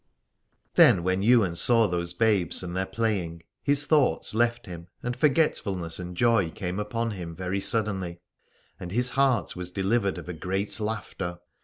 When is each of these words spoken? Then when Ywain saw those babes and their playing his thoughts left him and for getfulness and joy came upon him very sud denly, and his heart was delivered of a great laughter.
Then 0.73 1.03
when 1.03 1.21
Ywain 1.21 1.55
saw 1.55 1.87
those 1.87 2.11
babes 2.11 2.63
and 2.63 2.75
their 2.75 2.87
playing 2.87 3.43
his 3.61 3.85
thoughts 3.85 4.33
left 4.33 4.65
him 4.65 4.87
and 5.03 5.15
for 5.15 5.29
getfulness 5.29 5.99
and 5.99 6.17
joy 6.17 6.49
came 6.49 6.79
upon 6.79 7.11
him 7.11 7.35
very 7.35 7.59
sud 7.59 7.85
denly, 7.85 8.17
and 8.79 8.91
his 8.91 9.11
heart 9.11 9.55
was 9.55 9.69
delivered 9.69 10.17
of 10.17 10.27
a 10.27 10.33
great 10.33 10.79
laughter. 10.79 11.37